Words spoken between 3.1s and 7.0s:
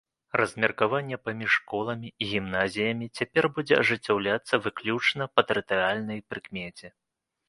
цяпер будзе ажыццяўляцца выключна па тэрытарыяльнай прыкмеце.